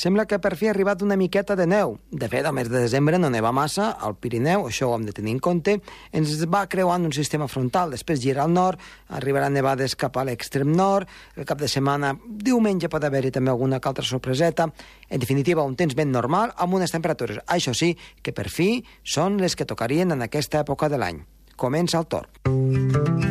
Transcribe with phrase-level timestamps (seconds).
[0.00, 1.98] sembla que per fi ha arribat una miqueta de neu.
[2.10, 5.12] De fet, al mes de desembre no neva massa, al Pirineu, això ho hem de
[5.16, 5.76] tenir en compte,
[6.16, 8.80] ens va creuant un sistema frontal, després gira al nord,
[9.20, 13.80] arribarà nevades cap a l'extrem nord, el cap de setmana, diumenge pot haver-hi també alguna
[13.80, 14.70] altra sorpreseta,
[15.10, 17.92] en definitiva, un temps ben normal, amb unes temperatures, això sí,
[18.22, 21.20] que per fi són les que tocarien en aquesta època de l'any.
[21.60, 23.29] Comença el torn.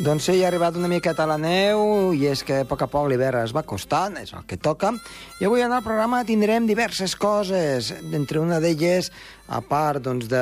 [0.00, 3.10] Doncs sí, ha arribat una miqueta la neu i és que a poc a poc
[3.10, 4.94] l'hivern es va costant, és el que toca.
[5.42, 9.10] I avui en el programa tindrem diverses coses, entre una d'elles,
[9.52, 10.40] a part doncs, de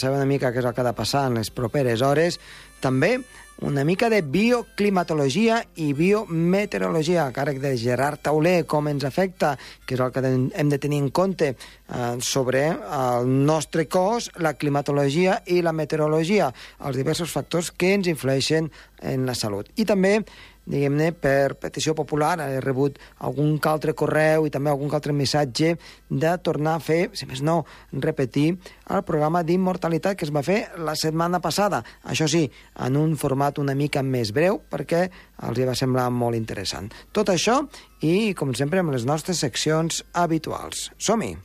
[0.00, 2.40] saber una mica què és el que ha de passar en les properes hores,
[2.80, 3.18] també
[3.62, 9.54] una mica de bioclimatologia i biometeorologia a càrrec de Gerard Tauler, com ens afecta,
[9.86, 14.54] que és el que hem de tenir en compte eh, sobre el nostre cos, la
[14.54, 16.50] climatologia i la meteorologia,
[16.84, 18.68] els diversos factors que ens influeixen
[19.00, 19.72] en la salut.
[19.76, 20.18] I també
[20.66, 25.74] diguem-ne, per petició popular, he rebut algun altre correu i també algun altre missatge
[26.10, 28.56] de tornar a fer, si més no, repetir
[28.90, 31.82] el programa d'immortalitat que es va fer la setmana passada.
[32.04, 32.44] Això sí,
[32.86, 35.06] en un format una mica més breu, perquè
[35.46, 36.90] els hi va semblar molt interessant.
[37.12, 37.62] Tot això
[38.02, 40.90] i, com sempre, amb les nostres seccions habituals.
[40.98, 41.36] Som-hi!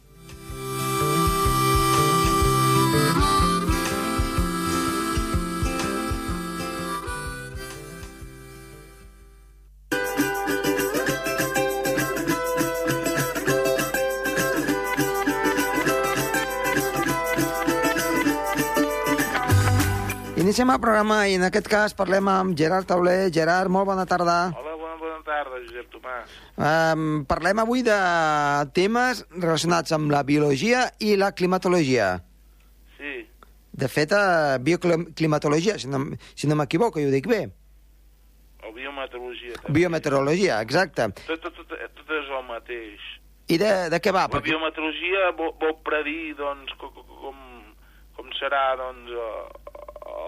[20.42, 23.28] Iniciem el programa i en aquest cas parlem amb Gerard Tauler.
[23.30, 24.38] Gerard, molt bona tarda.
[24.58, 26.32] Hola, bona, bona tarda, Josep Tomàs.
[26.58, 27.98] Um, parlem avui de
[28.74, 32.10] temes relacionats amb la biologia i la climatologia.
[32.98, 33.14] Sí.
[33.84, 36.02] De fet, uh, bioclimatologia, si no,
[36.34, 37.44] si no m'equivoco, jo ho dic bé.
[38.66, 39.62] O biometeorologia.
[39.62, 39.78] També.
[39.78, 41.12] Biometeorologia, exacte.
[41.22, 43.10] Tot, tot, tot, tot és el mateix.
[43.46, 44.26] I de, de què va?
[44.34, 47.50] La biometeorologia vol, vol predir, doncs, com, com,
[48.18, 49.20] com serà, doncs,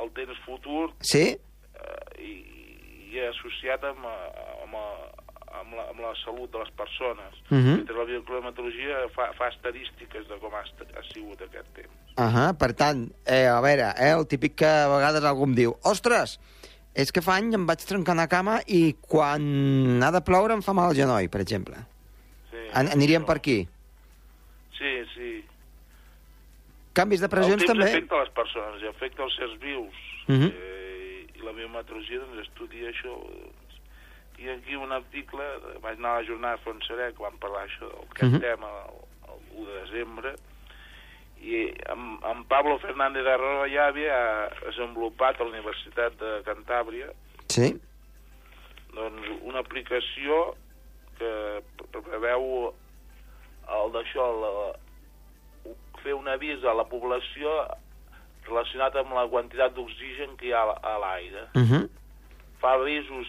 [0.04, 1.26] el temps futur sí?
[1.34, 2.34] eh, i,
[3.14, 4.06] i associat amb,
[4.64, 4.78] amb,
[5.60, 7.34] amb, la, amb la salut de les persones.
[7.50, 7.76] Uh -huh.
[7.78, 11.96] Mentre la bioclimatologia fa, fa estadístiques de com ha, ha sigut aquest temps.
[12.18, 12.58] Uh -huh.
[12.58, 16.40] Per tant, eh, a veure, eh, el típic que a vegades algú em diu ostres,
[16.94, 20.62] és que fa any em vaig trencar una cama i quan ha de ploure em
[20.62, 21.76] fa mal el genoll, per exemple.
[22.52, 23.68] Sí, An Aniríem per aquí.
[26.94, 27.90] Canvis de pressions el també?
[27.90, 30.00] El afecta les persones i afecta els sers vius.
[30.28, 30.52] Uh -huh.
[30.54, 33.14] eh, I la biometeorologia doncs, estudia això.
[34.38, 35.44] I aquí un article,
[35.82, 38.42] vaig anar a la jornada de Fontserè, que van parlar això d'aquest uh -huh.
[38.42, 38.98] tema el,
[39.32, 40.36] el 1 de desembre,
[41.44, 47.10] i amb, amb Pablo Fernández de Rollave ha desenvolupat a la Universitat de Cantàbria
[47.52, 47.74] sí.
[48.94, 50.56] doncs, una aplicació
[51.20, 51.34] que
[51.92, 52.74] preveu
[53.80, 54.30] el d'això,
[56.04, 57.50] fer un avís a la població
[58.48, 61.48] relacionat amb la quantitat d'oxigen que hi ha a l'aire.
[61.56, 61.90] Uh -huh.
[62.60, 63.28] Fa avisos,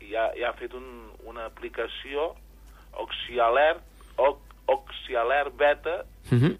[0.00, 2.34] i ha, i ha fet un, una aplicació
[2.92, 3.82] Oxialert,
[4.66, 6.58] Oxialert Beta, uh -huh.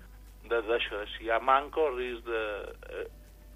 [0.48, 2.42] d'això, de, de si hi ha manca o risc de...
[2.90, 3.06] Eh,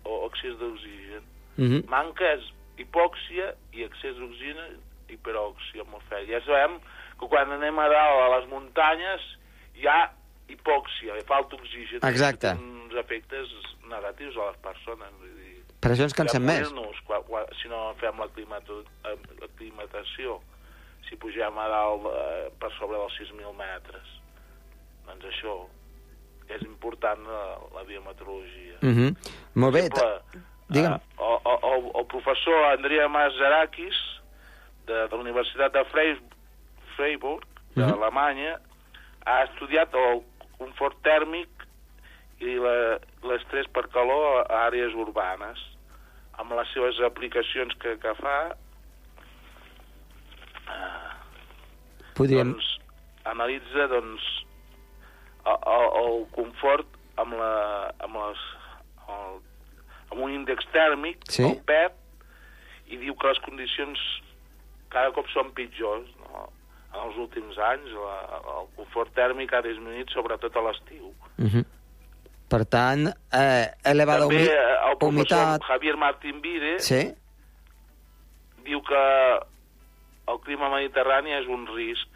[0.05, 1.22] o excés d'oxigen.
[1.59, 1.89] Uh -huh.
[1.89, 2.45] Manca és
[2.77, 4.56] hipòxia i excés d'oxigen
[5.09, 6.33] hiperòxia atmosfèrica.
[6.33, 6.81] Ja sabem
[7.19, 9.22] que quan anem a dalt a les muntanyes
[9.75, 10.10] hi ha
[10.48, 12.00] hipòxia, falta oxigen.
[12.03, 12.53] Exacte.
[12.59, 13.48] Uns efectes
[13.88, 15.12] negatius a les persones.
[15.20, 16.69] Vull dir, per això ens cansem més.
[17.06, 20.41] Quan, quan, si no fem l'aclimatació,
[21.09, 24.06] si pugem a dalt eh, per sobre dels 6.000 metres.
[25.09, 25.54] Doncs això
[26.48, 27.44] és important, la,
[27.76, 28.76] la biometeorologia.
[28.82, 29.10] Uh -huh.
[29.54, 29.80] Molt bé.
[29.86, 30.94] exemple, Digue'm.
[30.94, 31.00] Eh,
[31.53, 33.97] el, el, el professor Andrea Mazarakis,
[34.86, 35.84] de, de la Universitat de
[36.97, 37.42] Freiburg,
[37.75, 38.62] d'Alemanya, uh -huh.
[39.24, 40.22] ha estudiat el
[40.59, 41.66] confort tèrmic
[42.45, 42.55] i
[43.27, 45.60] l'estrès per calor a àrees urbanes.
[46.39, 48.37] Amb les seves aplicacions que, que fa,
[50.71, 51.09] eh,
[52.19, 52.53] Podríem...
[52.55, 52.69] doncs,
[53.27, 54.28] analitza doncs,
[55.49, 57.53] el, el, el confort amb, la,
[58.07, 58.45] amb, les,
[59.09, 59.41] el,
[60.13, 61.45] amb un índex tèrmic, sí?
[61.49, 61.99] el PEP,
[62.89, 64.05] i diu que les condicions
[64.93, 66.09] cada cop són pitjors.
[66.94, 68.14] En els últims anys la,
[68.58, 71.12] el confort tèrmic ha disminuït sobretot a l'estiu.
[71.38, 71.64] Uh -huh.
[72.48, 75.64] Per tant, eh, elevada També humi el professor humitat...
[75.68, 77.02] Javier Martín Vide sí?
[78.64, 79.04] diu que
[80.32, 82.08] el clima mediterrani és un risc,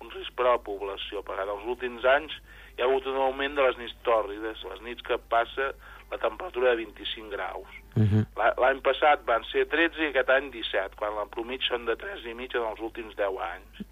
[0.00, 2.32] un risc per a la població, perquè en els últims anys
[2.76, 5.72] hi ha hagut un augment de les nits tòrrides, les nits que passa
[6.10, 7.70] la temperatura de 25 graus.
[7.94, 8.24] Uh -huh.
[8.62, 12.24] L'any passat van ser 13 i aquest any 17, quan la promig són de 3
[12.26, 13.86] i mig en els últims 10 anys.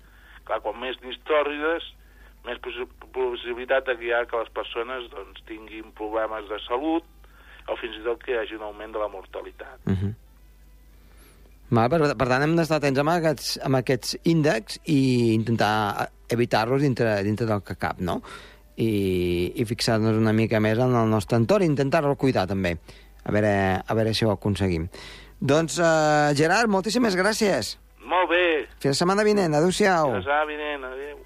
[0.48, 1.84] Clar, quan més nits tòrrides,
[2.48, 7.04] més possibilitat de ha que les persones doncs, tinguin problemes de salut
[7.68, 9.84] o fins i tot que hi hagi un augment de la mortalitat.
[9.84, 10.14] Uh -huh.
[11.68, 16.80] Mal, per, per tant, hem d'estar atents amb aquests, amb aquests índexs i intentar evitar-los
[16.80, 18.22] dintre, dintre del que cap, no?
[18.76, 22.78] I, i fixar-nos una mica més en el nostre entorn i intentar-lo cuidar, també.
[23.24, 24.88] A veure, a veure si ho aconseguim.
[25.40, 27.76] Doncs, uh, Gerard, moltíssimes gràcies.
[28.08, 28.44] Molt bé.
[28.80, 29.54] Fins la setmana vinent.
[29.58, 30.14] Adéu-siau.
[30.14, 30.84] Fins la setmana vinent.
[30.88, 31.16] Adéu.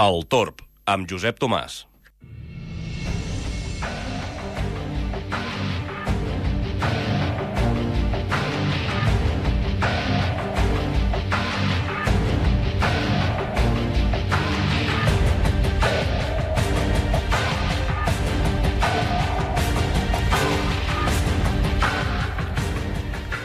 [0.00, 1.89] El Torb, amb Josep Tomàs.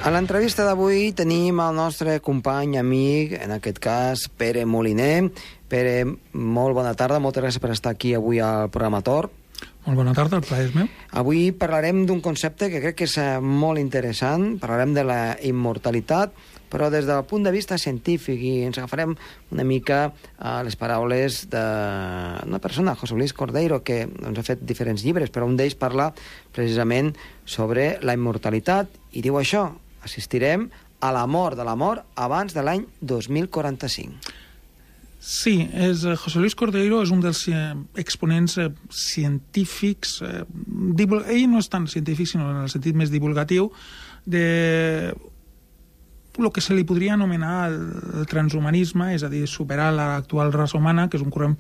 [0.06, 5.32] A l'entrevista d'avui tenim el nostre company, amic, en aquest cas, Pere Moliner.
[5.66, 5.96] Pere,
[6.38, 9.32] molt bona tarda, moltes gràcies per estar aquí avui al programa Tor.
[9.88, 10.92] Molt bona tarda, el plaer és meu.
[11.10, 16.36] Avui parlarem d'un concepte que crec que és eh, molt interessant, parlarem de la immortalitat,
[16.70, 19.16] però des del punt de vista científic i ens agafarem
[19.56, 25.02] una mica a les paraules d'una persona, José Luis Cordeiro, que doncs, ha fet diferents
[25.02, 26.12] llibres, però un d'ells parla
[26.54, 29.66] precisament sobre la immortalitat i diu això,
[30.06, 30.70] assistirem
[31.02, 34.34] a la mort de la mort abans de l'any 2045.
[35.26, 41.48] Sí, és, eh, José Luis Cordeiro és un dels eh, exponents eh, científics, eh, ell
[41.50, 43.72] no és tan científic, sinó en el sentit més divulgatiu,
[44.26, 45.16] de
[46.38, 51.08] el que se li podria anomenar el transhumanisme, és a dir, superar l'actual raça humana,
[51.10, 51.56] que és un corrent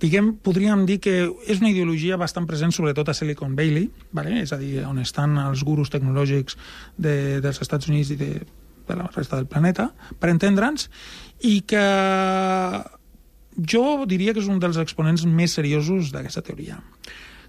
[0.00, 1.14] diguem, podríem dir que
[1.46, 4.40] és una ideologia bastant present sobretot a Silicon Valley, vale?
[4.42, 6.58] és a dir, on estan els gurus tecnològics
[6.98, 8.32] de, dels Estats Units i de,
[8.88, 10.88] de la resta del planeta, per entendre'ns,
[11.46, 11.84] i que
[13.70, 16.80] jo diria que és un dels exponents més seriosos d'aquesta teoria.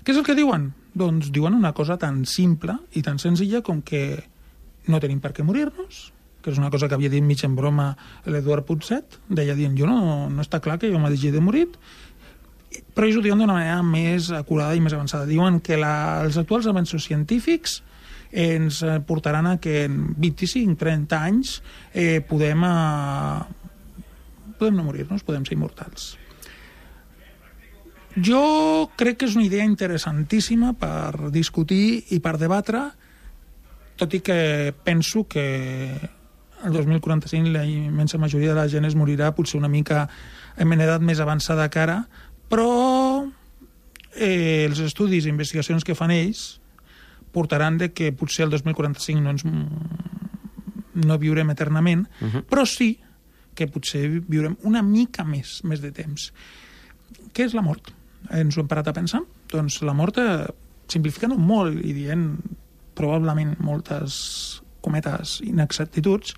[0.05, 0.69] Què és el que diuen?
[0.93, 4.21] Doncs diuen una cosa tan simple i tan senzilla com que
[4.85, 6.11] no tenim per què morir-nos,
[6.45, 7.95] que és una cosa que havia dit mig en broma
[8.29, 11.65] l'Eduard Putset, deia dient, jo no, no està clar que jo m'hagi de morir,
[12.93, 15.27] però ells ho diuen d'una manera més acurada i més avançada.
[15.29, 17.81] Diuen que la, els actuals avenços científics
[18.35, 21.61] ens portaran a que en 25-30 anys
[21.93, 23.39] eh, podem, eh,
[24.59, 26.15] podem no morir-nos, podem ser immortals.
[28.15, 32.85] Jo crec que és una idea interessantíssima per discutir i per debatre,
[33.99, 35.43] tot i que penso que
[36.65, 40.07] el 2045 la immensa majoria de la gent es morirà potser una mica
[40.57, 41.97] en edat més avançada que ara,
[42.49, 43.25] però
[44.15, 46.59] eh, els estudis i investigacions que fan ells
[47.35, 49.43] portaran de que potser el 2045 no ens
[50.95, 52.43] no viurem eternament, uh -huh.
[52.47, 52.99] però sí
[53.53, 56.31] que potser viurem una mica més, més de temps.
[57.33, 57.91] Què és la mort?
[58.31, 59.21] Ens ho hem parat a pensar?
[59.51, 60.47] Doncs la mort, eh,
[60.87, 62.39] simplificant-ho molt i dient
[62.93, 66.35] probablement moltes cometes inexactituds,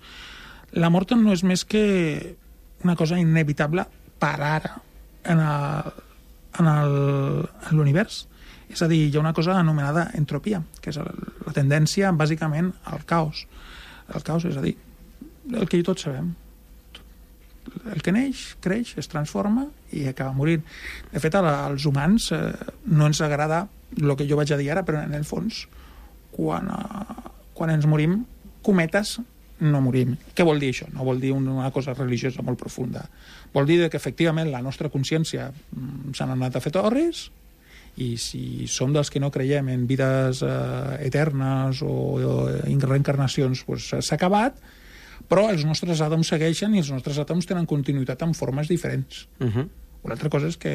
[0.72, 2.36] la mort no és més que
[2.84, 3.86] una cosa inevitable
[4.18, 4.82] per ara
[5.28, 6.72] en
[7.76, 8.26] l'univers.
[8.68, 13.06] És a dir, hi ha una cosa anomenada entropia, que és la tendència, bàsicament, al
[13.08, 13.46] caos.
[14.14, 14.74] El caos, és a dir,
[15.54, 16.34] el que tots sabem.
[17.92, 20.64] El que neix, creix, es transforma i acaba morint.
[21.12, 22.52] De fet, als humans eh,
[22.88, 23.66] no ens agrada
[23.96, 25.66] el que jo vaig a dir ara, però en el fons,
[26.32, 28.22] quan, eh, quan ens morim,
[28.64, 29.18] cometes
[29.60, 30.14] no morim.
[30.34, 30.86] Què vol dir això?
[30.94, 33.04] No vol dir una cosa religiosa molt profunda.
[33.54, 37.28] Vol dir que efectivament la nostra consciència mm, s'han anat a fer torres
[37.98, 43.64] i si som dels que no creiem en vides eh, eternes o, o en reencarnacions
[43.66, 44.60] s'ha acabat,
[45.28, 49.26] però els nostres àtoms segueixen i els nostres àtoms tenen continuïtat en formes diferents.
[49.40, 49.66] Uh -huh.
[50.02, 50.72] Una altra cosa és que...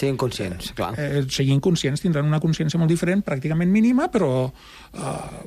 [0.00, 0.92] Siguin conscients, clar.
[0.96, 5.42] Eh, siguin conscients, tindran una consciència molt diferent, pràcticament mínima, però eh,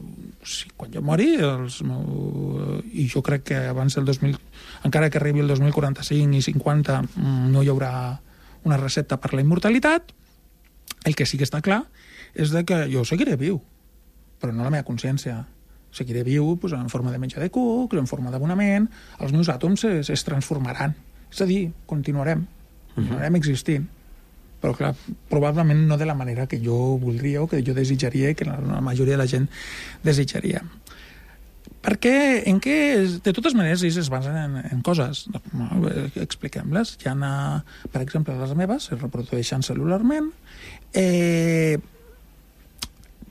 [0.46, 4.38] si, quan jo mori, els meu, i jo crec que abans del 2000,
[4.88, 7.91] encara que arribi el 2045 i 50, mm, no hi haurà
[8.70, 10.13] una recepta per la immortalitat,
[11.10, 11.81] el que sí que està clar
[12.38, 13.58] és de que jo seguiré viu,
[14.39, 15.41] però no la meva consciència.
[15.91, 18.88] Seguiré viu pues, en forma de menjar de cucs, en forma d'abonament,
[19.20, 20.93] els meus àtoms es, es transformaran.
[21.34, 22.46] És a dir, continuarem
[22.98, 23.36] uh -huh.
[23.36, 23.88] existint
[24.62, 24.93] però clar,
[25.29, 28.60] probablement no de la manera que jo voldria o que jo desitjaria i que la,
[28.62, 29.50] la majoria de la gent
[30.05, 30.62] desitjaria.
[31.81, 32.75] perquè en què,
[33.25, 35.25] de totes maneres, ells es basen en, en coses.
[35.33, 35.41] No,
[36.21, 36.91] Expliquem-les.
[37.01, 37.15] Hi ha,
[37.89, 40.29] per exemple, les meves es reprodueixen celularment,
[40.93, 41.79] eh,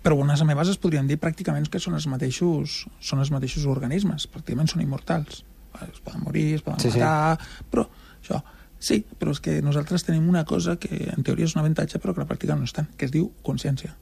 [0.02, 4.26] però unes amebes es podrien dir pràcticament que són els mateixos, són els mateixos organismes,
[4.26, 5.44] pràcticament són immortals.
[5.86, 6.98] Es poden morir, es poden Sí, sí.
[6.98, 7.38] matar,
[7.70, 7.86] però
[8.18, 8.42] això...
[8.80, 12.14] Sí, però és que nosaltres tenim una cosa que en teoria és un avantatge però
[12.16, 13.92] que la pràctica no és tant, que es diu consciència.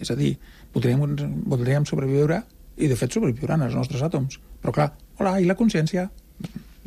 [0.00, 0.34] És a dir,
[0.72, 1.02] voldríem,
[1.44, 2.40] voldríem sobreviure
[2.76, 4.38] i de fet sobreviuran els nostres àtoms.
[4.62, 4.88] Però clar,
[5.20, 6.08] hola, i la consciència?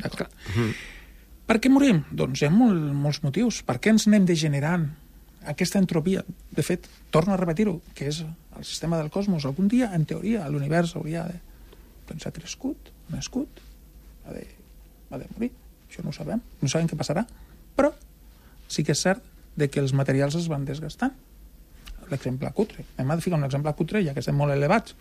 [0.00, 0.34] D'acord.
[1.50, 2.04] Per què morim?
[2.14, 3.62] Doncs hi ha molt, molts motius.
[3.66, 4.88] Per què ens anem degenerant
[5.50, 6.22] aquesta entropia?
[6.54, 9.46] De fet, torno a repetir-ho, que és el sistema del cosmos.
[9.46, 11.40] Algun dia, en teoria, l'univers hauria de...
[12.10, 13.62] Doncs ha crescut, ha nascut,
[14.26, 14.46] ha de,
[15.10, 15.50] ha de morir.
[15.90, 17.26] Això no ho sabem, no sabem què passarà.
[17.76, 17.90] Però
[18.70, 19.24] sí que és cert
[19.58, 21.16] de que els materials es van desgastant.
[22.10, 22.86] L'exemple cutre.
[22.98, 24.94] Hem de ficar un exemple cutre, ja que estem molt elevats.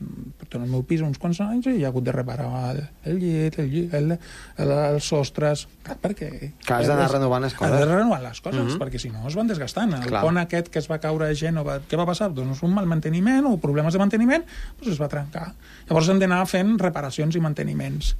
[0.00, 2.80] Mm, Porto en el meu pis uns quants anys i ha hagut de reparar el,
[3.04, 5.66] el llit, el, llit, el, el, els sostres...
[5.84, 6.30] Clar, perquè...
[6.64, 7.76] Que has d'anar renovant les coses.
[7.76, 8.80] Has de renovar les coses, mm -hmm.
[8.80, 9.92] perquè si no es van desgastant.
[9.94, 10.22] El Clar.
[10.24, 12.32] pont aquest que es va caure a Gènova, què va passar?
[12.32, 14.44] Doncs un mal manteniment o problemes de manteniment,
[14.80, 15.52] doncs es va trencar.
[15.88, 18.16] Llavors hem d'anar fent reparacions i manteniments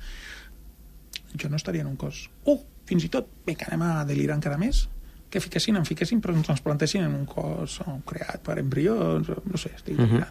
[1.36, 2.28] jo no estaria en un cos.
[2.44, 2.58] Uh,
[2.88, 4.88] fins i tot, vinga, anem a delirar encara més,
[5.30, 9.42] que fiquessin, em fiquessin, però ens transplantessin en un cos oh, creat per embrions, o
[9.46, 9.98] no sé, estic.
[9.98, 10.26] Uh -huh.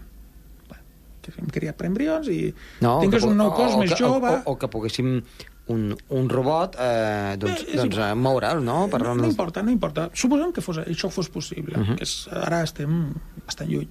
[1.22, 4.30] que hem criat per embrions i que pu- un nou cos o, més que, jove...
[4.30, 5.22] O, o, o que poguéssim
[5.70, 8.88] un, un robot eh, doncs, Eh, doncs, eh, moure'l, no?
[8.90, 10.10] Per no, no importa, no importa.
[10.14, 11.96] Suposem que fos, això fos possible, uh -huh.
[11.96, 13.14] que és, ara estem
[13.46, 13.88] bastant lluny.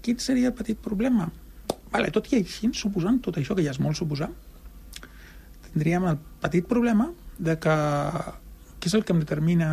[0.00, 1.30] Quin seria el petit problema?
[1.92, 4.30] Vale, tot i així, suposant tot això, que ja és molt suposar,
[5.72, 7.76] tindríem el petit problema de que
[8.78, 9.68] què és el que em determina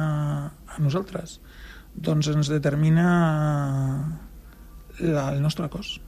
[0.66, 1.40] a nosaltres?
[1.96, 3.06] Doncs ens determina
[5.00, 6.00] la, el nostre cos.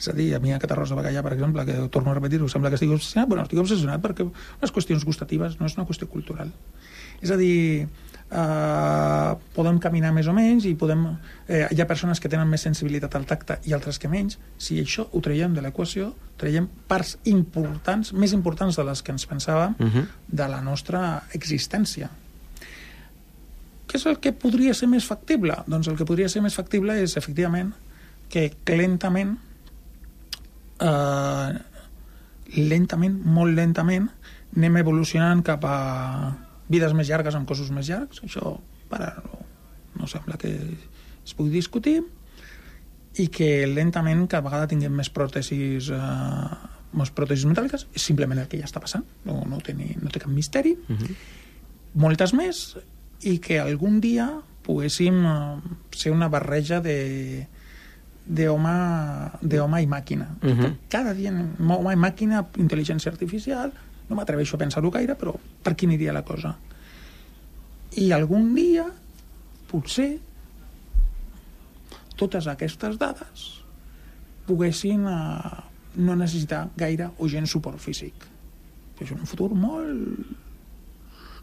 [0.00, 2.70] És a dir, a mi a Catarrosa Bagallà, per exemple, que torno a repetir-ho, sembla
[2.72, 4.24] que estigui obsessionat, bueno, estic obsessionat perquè
[4.62, 6.52] les qüestions gustatives no és una qüestió cultural.
[7.20, 7.86] És a dir,
[8.30, 11.06] eh, podem caminar més o menys i podem,
[11.48, 14.38] eh, hi ha persones que tenen més sensibilitat al tacte i altres que menys.
[14.58, 19.26] Si això ho traiem de l'equació, traiem parts importants, més importants de les que ens
[19.28, 20.06] pensàvem, Uh -huh.
[20.28, 22.10] de la nostra existència.
[23.88, 25.54] Què és el que podria ser més factible?
[25.66, 27.72] Doncs el que podria ser més factible és, efectivament,
[28.28, 29.38] que lentament,
[30.78, 31.58] eh,
[32.56, 34.08] lentament, molt lentament,
[34.56, 38.22] anem evolucionant cap a vides més llargues amb cossos més llargs.
[38.26, 38.54] Això,
[38.90, 39.44] ara, no,
[40.00, 42.00] no sembla que es pugui discutir
[43.18, 48.48] i que lentament cada vegada tinguem més pròtesis eh, més pròtesis metàl·liques, és simplement el
[48.50, 51.16] que ja està passant, no, no, té, ni, no té cap misteri, uh -huh.
[51.94, 52.76] moltes més,
[53.22, 54.28] i que algun dia
[54.66, 55.60] poguéssim eh,
[55.92, 57.46] ser una barreja de
[58.30, 58.72] d'home
[59.42, 60.36] d'home i màquina.
[60.42, 60.76] Uh -huh.
[60.88, 63.72] Cada dia home i màquina, intel·ligència artificial,
[64.10, 66.56] no m'atreveixo a pensar-ho gaire, però per quin aniria la cosa?
[68.02, 68.84] I algun dia,
[69.70, 70.10] potser,
[72.20, 73.48] totes aquestes dades
[74.50, 75.62] poguessin eh,
[76.02, 78.26] no necessitar gaire o gens suport físic.
[78.96, 80.36] Però això en un futur molt...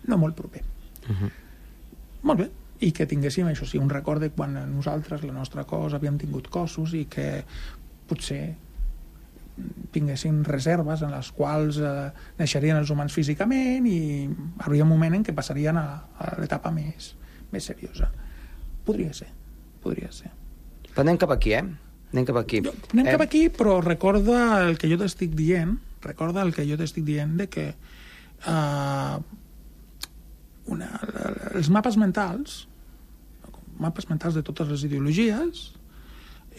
[0.07, 0.63] no molt proper.
[1.07, 1.31] Uh -huh.
[2.23, 2.49] Molt bé.
[2.79, 6.47] I que tinguéssim, això sí, un record de quan nosaltres, la nostra cos, havíem tingut
[6.47, 7.43] cossos i que
[8.07, 8.55] potser
[9.91, 13.99] tinguessin reserves en les quals eh, naixerien els humans físicament i
[14.65, 15.87] hauria un moment en què passarien a,
[16.19, 17.13] a l'etapa més,
[17.53, 18.11] més seriosa.
[18.87, 19.29] Podria ser,
[19.83, 20.31] podria ser.
[20.91, 21.65] Però anem cap aquí, eh?
[22.13, 22.61] Anem cap aquí.
[22.93, 27.03] Anem cap aquí, però recorda el que jo t'estic dient, recorda el que jo t'estic
[27.07, 27.67] dient de que
[28.47, 29.17] uh,
[30.71, 30.87] una,
[31.55, 32.61] els mapes mentals,
[33.81, 35.67] mapes mentals de totes les ideologies,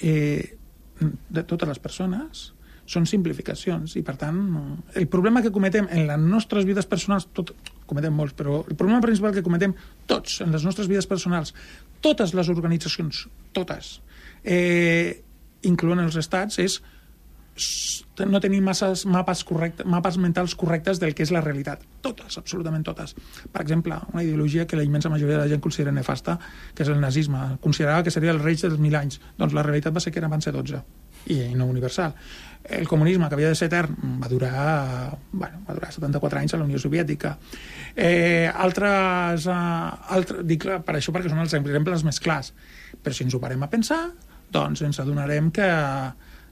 [0.02, 0.58] eh,
[1.00, 2.52] de totes les persones,
[2.88, 4.38] són simplificacions i per tant
[4.96, 7.52] el problema que cometem en les nostres vides personals tot,
[7.88, 9.74] cometem molts, però el problema principal que cometem
[10.08, 11.52] tots en les nostres vides personals
[12.04, 13.98] totes les organitzacions, totes
[14.44, 15.20] eh,
[15.68, 16.80] incloent els estats és
[18.22, 21.82] no tenir masses mapes, correcte, mapes mentals correctes del que és la realitat.
[22.04, 23.16] Totes, absolutament totes.
[23.50, 26.38] Per exemple, una ideologia que la immensa majoria de la gent considera nefasta,
[26.74, 27.58] que és el nazisme.
[27.64, 29.18] Considerava que seria el rei dels mil anys.
[29.38, 30.84] Doncs la realitat va ser que eren van ser 12
[31.26, 32.14] i no universal.
[32.68, 36.58] El comunisme, que havia de ser etern, va durar, bueno, va durar 74 anys a
[36.60, 37.38] la Unió Soviètica.
[37.96, 42.52] Eh, altres, eh, altres, dic per això perquè són els exemples més clars.
[43.02, 44.02] Però si ens ho parem a pensar,
[44.52, 45.68] doncs ens adonarem que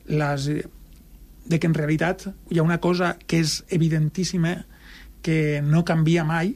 [0.08, 0.48] les,
[1.44, 4.56] de que en realitat hi ha una cosa que és evidentíssima
[5.26, 6.54] que no canvia mai,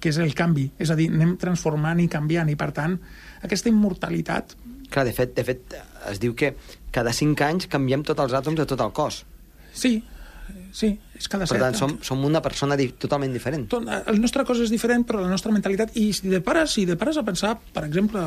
[0.00, 0.70] que és el canvi.
[0.80, 2.98] És a dir, anem transformant i canviant, i per tant,
[3.44, 4.56] aquesta immortalitat
[4.90, 5.74] Clar, de fet, de fet,
[6.10, 6.54] es diu que
[6.90, 9.20] cada cinc anys canviem tots els àtoms de tot el cos.
[9.70, 10.00] Sí,
[10.74, 11.62] sí, és cada Per set.
[11.62, 13.68] tant, som, som una persona di totalment diferent.
[13.70, 15.94] Tot, el nostre cos és diferent, però la nostra mentalitat...
[15.94, 18.24] I si de pares, si de pares a pensar, per exemple,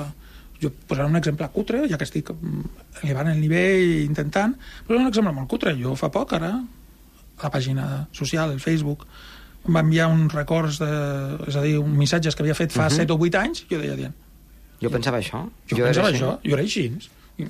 [0.63, 2.63] jo posaré un exemple cutre, ja que estic mm,
[3.03, 4.56] elevant el nivell i intentant,
[4.88, 5.75] però un exemple molt cutre.
[5.80, 6.53] Jo fa poc, ara,
[7.34, 9.03] a la pàgina social, el Facebook,
[9.65, 10.89] va enviar uns records, de,
[11.48, 13.05] és a dir, uns missatges que havia fet fa uh -huh.
[13.05, 14.13] 7 o 8 anys, jo deia dient,
[14.82, 15.50] Jo pensava això.
[15.67, 16.91] jo, era pensava això, jo era així.
[17.38, 17.46] I,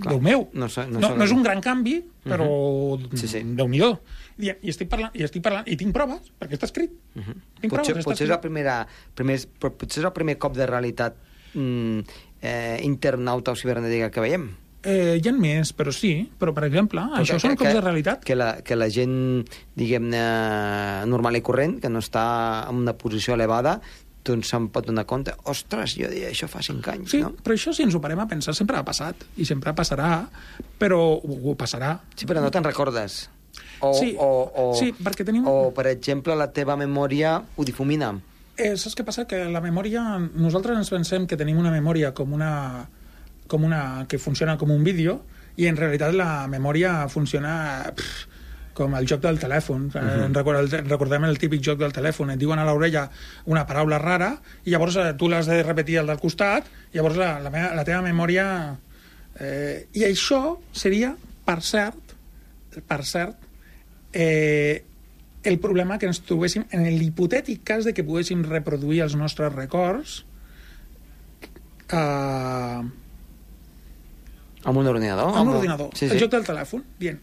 [0.00, 0.14] Clar.
[0.14, 0.48] Déu meu.
[0.54, 3.42] No sé- no no, no és un gran canvi, però Sí, sí.
[3.44, 4.00] Déu-n'hi-do.
[4.38, 6.90] I, I estic parlant, i estic parlant, i tinc proves, perquè està escrit.
[7.14, 7.34] Uh -huh.
[7.60, 8.40] Tinc Potser, proves, potser, és la escrit.
[8.40, 11.14] primera, primer, potser és el primer cop de realitat
[11.54, 12.00] mm,
[12.40, 14.50] eh, internauta o cibernètica que veiem.
[14.82, 16.30] Eh, hi ha més, però sí.
[16.38, 18.22] Però, per exemple, això Perquè són que- cops de realitat.
[18.24, 19.44] Que la, que la gent,
[19.74, 20.22] diguem-ne,
[21.10, 23.80] normal i corrent, que no està en una posició elevada,
[24.28, 25.32] doncs se'n pot donar compte.
[25.50, 27.32] Ostres, jo deia això fa cinc anys, Sí, no?
[27.42, 29.24] però això, si ens ho parem a pensar, sempre ha passat.
[29.36, 30.28] I sempre passarà,
[30.78, 31.98] però ho passarà.
[32.14, 33.30] Sí, però no te'n recordes.
[33.80, 38.12] O, Sí, o, o, sí, perquè tenim- O, per exemple, la teva memòria ho difumina.
[38.56, 39.24] Eh, saps què passa?
[39.26, 40.18] Que la memòria...
[40.18, 42.88] Nosaltres ens pensem que tenim una memòria com una,
[43.48, 45.22] com una que funciona com un vídeo
[45.58, 48.26] i en realitat la memòria funciona pff,
[48.78, 49.88] com el joc del telèfon.
[49.90, 50.34] Uh -huh.
[50.34, 52.30] recordem, recordem el típic joc del telèfon.
[52.30, 53.10] Et diuen a l'orella
[53.46, 57.16] una paraula rara i llavors eh, tu l'has de repetir al del costat i llavors
[57.16, 58.78] la, la, meva, la teva memòria...
[59.40, 61.14] Eh, I això seria,
[61.44, 62.14] per cert,
[62.86, 63.36] per cert,
[64.12, 64.82] eh,
[65.44, 70.24] el problema que ens trobéssim en l'hipotètic cas de que poguéssim reproduir els nostres records
[71.92, 72.82] eh,
[74.64, 75.34] Amb un ordinador?
[75.36, 76.18] amb un ordinador, Sí, el sí.
[76.18, 77.20] joc del telèfon, dient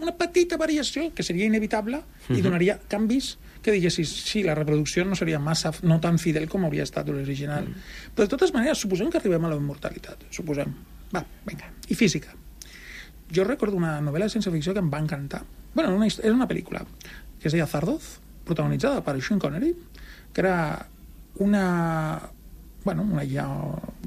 [0.00, 2.38] una petita variació que seria inevitable Mhm.
[2.38, 6.64] i donaria canvis que diguessis, sí, la reproducció no seria massa, no tan fidel com
[6.64, 7.64] hauria estat l'original.
[7.68, 7.74] Mhm.
[8.16, 10.72] Però de totes maneres, suposem que arribem a la immortalitat, suposem.
[11.14, 11.70] Va, vinga.
[11.88, 12.32] I física.
[13.30, 15.42] Jo recordo una novel·la de ciència-ficció que em va encantar.
[15.74, 16.84] bueno, una, era una pel·lícula
[17.38, 19.76] que es deia Zardoz, protagonitzada per Sean Connery,
[20.32, 20.88] que era
[21.36, 22.20] una
[22.84, 23.46] bueno, una illa,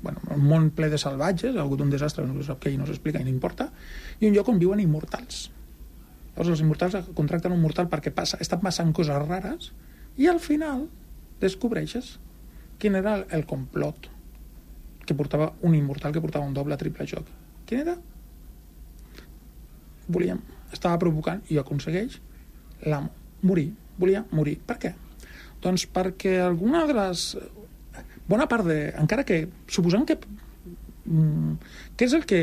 [0.02, 2.80] bueno, un món ple de salvatges, ha hagut un desastre, no se sap què i
[2.80, 3.70] no s'explica i no importa,
[4.20, 5.50] i un lloc on viuen immortals.
[6.34, 9.70] Llavors els immortals contracten un mortal perquè passa, estan passant coses rares
[10.18, 10.88] i al final
[11.42, 12.18] descobreixes
[12.82, 14.10] quin era el, complot
[15.06, 17.30] que portava un immortal que portava un doble triple joc.
[17.70, 17.96] Quin era?
[20.08, 20.40] Volia,
[20.74, 22.18] estava provocant i aconsegueix
[22.90, 23.04] la,
[23.44, 23.70] morir.
[24.00, 24.58] Volia morir.
[24.66, 24.94] Per què?
[25.64, 27.28] Doncs perquè alguna de les...
[28.30, 28.78] Bona part de...
[29.00, 29.44] Encara que...
[29.68, 30.18] Suposem que...
[31.04, 31.58] Mm,
[32.00, 32.40] què és el que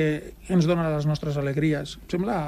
[0.52, 1.96] ens dona les nostres alegries?
[2.02, 2.40] Em sembla...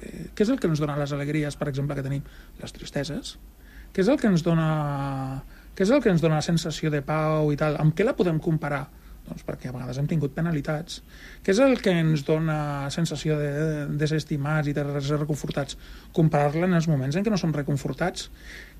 [0.00, 2.24] eh, Què és el que ens dona les alegries, per exemple, que tenim?
[2.62, 3.36] Les tristeses.
[3.92, 5.42] Què és el que ens dona...
[5.76, 7.76] Què és el que ens dona la sensació de pau i tal?
[7.78, 8.86] Amb què la podem comparar?
[9.28, 11.02] Doncs perquè a vegades hem tingut penalitats.
[11.44, 15.78] Què és el que ens dona sensació de, de desestimats i de reconfortats?
[16.16, 18.30] Comparar-la en els moments en què no som reconfortats.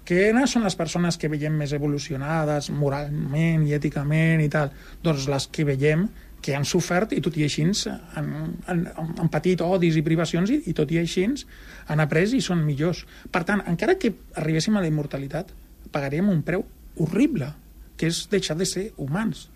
[0.09, 4.73] Quines són les persones que veiem més evolucionades moralment i èticament i tal?
[5.05, 6.09] Doncs les que veiem
[6.41, 8.29] que han sofert i tot i així han,
[8.71, 12.65] han, han patit odis i privacions i, i tot i així han après i són
[12.65, 13.05] millors.
[13.31, 15.51] Per tant, encara que arribéssim a la immortalitat,
[15.93, 16.65] pagaríem un preu
[16.99, 17.53] horrible,
[17.99, 19.49] que és deixar de ser humans.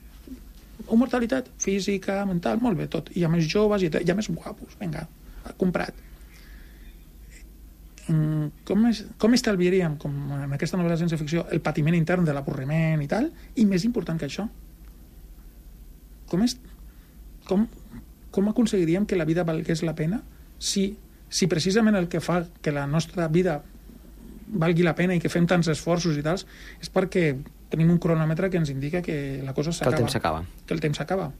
[0.92, 3.10] Immortalitat física, mental, molt bé, tot.
[3.16, 4.74] I a més joves i a més guapos.
[4.80, 5.06] Vinga,
[5.60, 5.94] comprat.
[8.08, 12.34] Mm, Com, es, com estalviaríem, com en aquesta novel·la de ciència-ficció, el patiment intern de
[12.34, 14.48] l'avorriment i tal, i més important que això,
[16.32, 16.56] com, és,
[17.46, 17.68] com,
[18.32, 20.22] com aconseguiríem que la vida valgués la pena
[20.58, 20.88] si,
[21.28, 23.60] si precisament el que fa que la nostra vida
[24.52, 26.46] valgui la pena i que fem tants esforços i tals
[26.80, 27.26] és perquè
[27.72, 29.96] tenim un cronòmetre que ens indica que la cosa Que el s'acaba.
[30.02, 30.44] temps s'acaba.
[30.66, 31.30] Que el temps s'acaba.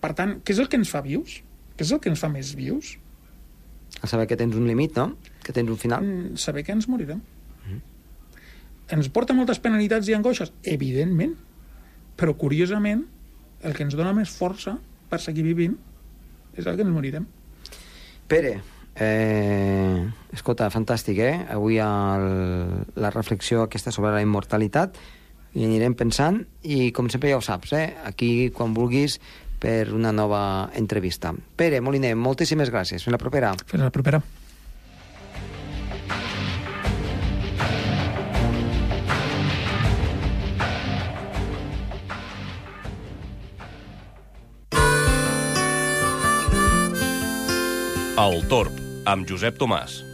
[0.00, 1.40] Per tant, què és el que ens fa vius?
[1.76, 2.94] Què és el que ens fa més vius?
[4.02, 5.16] A saber que tens un límit, no?
[5.42, 6.04] Que tens un final.
[6.04, 7.20] Mm, saber que ens morirem.
[8.88, 10.52] Ens porta moltes penalitats i angoixes?
[10.64, 11.34] Evidentment.
[12.16, 13.02] Però, curiosament,
[13.62, 14.78] el que ens dona més força
[15.10, 15.74] per seguir vivint
[16.56, 17.26] és el que ens morirem.
[18.28, 18.54] Pere,
[18.96, 21.34] eh, escolta, fantàstic, eh?
[21.52, 22.24] Avui el,
[22.96, 24.96] la reflexió aquesta sobre la immortalitat
[25.54, 27.86] i anirem pensant i, com sempre ja ho saps, eh?
[28.08, 29.18] Aquí, quan vulguis,
[29.58, 31.32] per una nova entrevista.
[31.56, 33.02] Pere Moliner, moltíssimes gràcies.
[33.02, 33.54] Fins la propera.
[33.66, 34.22] Fins la propera.
[48.18, 48.74] El Torb,
[49.06, 50.07] amb Josep Tomàs.